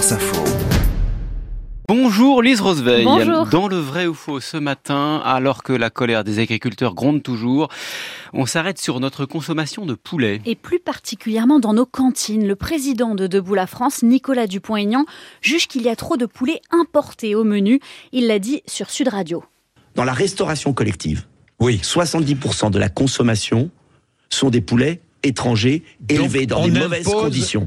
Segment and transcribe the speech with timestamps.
[0.00, 0.44] France Info.
[1.86, 3.04] Bonjour Lise Roseveil.
[3.04, 3.44] Bonjour.
[3.48, 7.68] Dans le vrai ou faux ce matin, alors que la colère des agriculteurs gronde toujours,
[8.32, 10.40] on s'arrête sur notre consommation de poulet.
[10.46, 12.48] Et plus particulièrement dans nos cantines.
[12.48, 15.04] Le président de Debout la France, Nicolas Dupont-Aignan,
[15.42, 17.78] juge qu'il y a trop de poulets importés au menu.
[18.12, 19.44] Il l'a dit sur Sud Radio.
[19.96, 21.26] Dans la restauration collective,
[21.58, 21.78] oui.
[21.82, 23.68] 70% de la consommation
[24.30, 27.66] sont des poulets étrangers élevés dans des mauvaises conditions.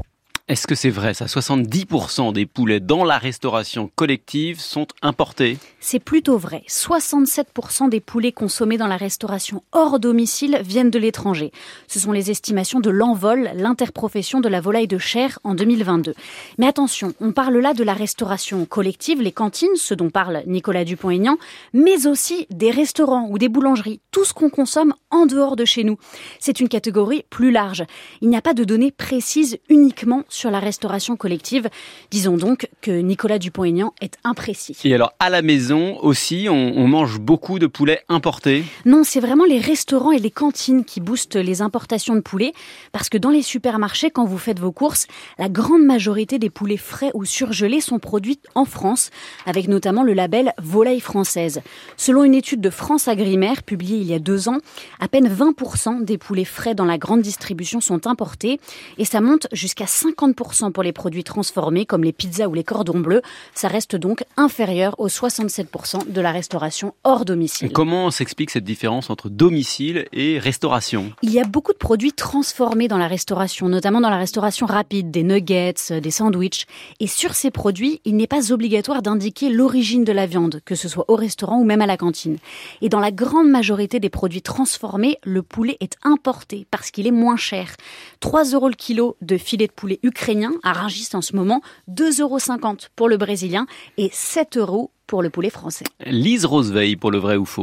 [0.49, 1.13] Est-ce que c'est vrai?
[1.13, 5.57] Ça 70% des poulets dans la restauration collective sont importés?
[5.85, 6.63] C'est plutôt vrai.
[6.69, 11.51] 67% des poulets consommés dans la restauration hors domicile viennent de l'étranger.
[11.89, 16.15] Ce sont les estimations de l'envol, l'interprofession de la volaille de chair en 2022.
[16.57, 20.85] Mais attention, on parle là de la restauration collective, les cantines, ce dont parle Nicolas
[20.85, 21.37] Dupont-Aignan,
[21.73, 25.83] mais aussi des restaurants ou des boulangeries, tout ce qu'on consomme en dehors de chez
[25.83, 25.97] nous.
[26.39, 27.83] C'est une catégorie plus large.
[28.21, 31.67] Il n'y a pas de données précises uniquement sur la restauration collective.
[32.09, 34.77] Disons donc que Nicolas Dupont-Aignan est imprécis.
[34.85, 38.63] Et alors à la maison aussi, on, mange beaucoup de poulets importés.
[38.85, 42.53] Non, c'est vraiment les restaurants et les cantines qui boostent les importations de poulets,
[42.91, 45.07] parce que dans les supermarchés, quand vous faites vos courses,
[45.39, 49.09] la grande majorité des poulets frais ou surgelés sont produits en France,
[49.45, 51.61] avec notamment le label Volaille française.
[51.97, 54.57] Selon une étude de France Agrimaire publiée il y a deux ans,
[54.99, 58.59] à peine 20% des poulets frais dans la grande distribution sont importés,
[58.97, 62.99] et ça monte jusqu'à 50% pour les produits transformés comme les pizzas ou les cordons
[62.99, 63.21] bleus.
[63.53, 65.62] Ça reste donc inférieur aux 67%
[66.07, 67.71] de la restauration hors domicile.
[67.71, 71.11] Comment s'explique cette différence entre domicile et restauration?
[71.21, 75.11] Il y a beaucoup de produits transformés dans la restauration, notamment dans la restauration rapide,
[75.11, 76.65] des nuggets, euh, des sandwichs.
[76.99, 80.87] Et sur ces produits, il n'est pas obligatoire d'indiquer l'origine de la viande, que ce
[80.87, 82.37] soit au restaurant ou même à la cantine.
[82.81, 87.11] Et dans la grande majorité des produits transformés, le poulet est importé parce qu'il est
[87.11, 87.75] moins cher.
[88.19, 92.21] 3 euros le kilo de filet de poulet ukrainien à Rungis en ce moment, 2,50
[92.21, 93.65] euros pour le brésilien
[93.97, 95.85] et 7 euros pour le poulet français.
[96.05, 97.61] Lise Roseveil pour le vrai ou faux?